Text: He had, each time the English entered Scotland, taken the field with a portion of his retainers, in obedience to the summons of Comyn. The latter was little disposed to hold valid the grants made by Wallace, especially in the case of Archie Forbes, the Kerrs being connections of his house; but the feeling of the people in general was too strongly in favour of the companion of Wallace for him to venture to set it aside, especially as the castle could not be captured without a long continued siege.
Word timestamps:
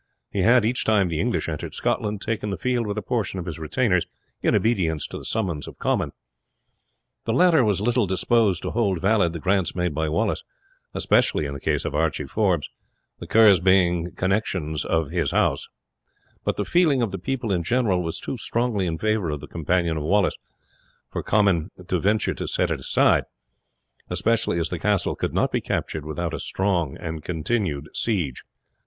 He 0.31 0.41
had, 0.41 0.65
each 0.65 0.83
time 0.83 1.09
the 1.09 1.19
English 1.21 1.47
entered 1.47 1.75
Scotland, 1.75 2.21
taken 2.23 2.49
the 2.49 2.57
field 2.57 2.87
with 2.87 2.97
a 2.97 3.03
portion 3.03 3.37
of 3.37 3.45
his 3.45 3.59
retainers, 3.59 4.07
in 4.41 4.55
obedience 4.55 5.05
to 5.05 5.17
the 5.19 5.23
summons 5.25 5.67
of 5.67 5.77
Comyn. 5.77 6.11
The 7.25 7.33
latter 7.33 7.63
was 7.63 7.81
little 7.81 8.07
disposed 8.07 8.63
to 8.63 8.71
hold 8.71 8.99
valid 8.99 9.31
the 9.31 9.39
grants 9.39 9.75
made 9.75 9.93
by 9.93 10.09
Wallace, 10.09 10.43
especially 10.95 11.45
in 11.45 11.53
the 11.53 11.59
case 11.59 11.85
of 11.85 11.93
Archie 11.93 12.25
Forbes, 12.25 12.67
the 13.19 13.27
Kerrs 13.27 13.59
being 13.59 14.15
connections 14.15 14.83
of 14.83 15.11
his 15.11 15.29
house; 15.29 15.67
but 16.43 16.55
the 16.57 16.65
feeling 16.65 17.03
of 17.03 17.11
the 17.11 17.19
people 17.19 17.51
in 17.51 17.61
general 17.61 18.01
was 18.01 18.19
too 18.19 18.37
strongly 18.37 18.87
in 18.87 18.97
favour 18.97 19.29
of 19.29 19.39
the 19.39 19.47
companion 19.47 19.97
of 19.97 20.03
Wallace 20.03 20.33
for 21.11 21.21
him 21.23 21.69
to 21.87 21.99
venture 21.99 22.33
to 22.33 22.47
set 22.47 22.71
it 22.71 22.79
aside, 22.79 23.25
especially 24.09 24.57
as 24.57 24.69
the 24.69 24.79
castle 24.79 25.15
could 25.15 25.35
not 25.35 25.51
be 25.51 25.61
captured 25.61 26.05
without 26.07 26.33
a 26.33 26.39
long 26.59 26.97
continued 27.23 27.87
siege. 27.93 28.43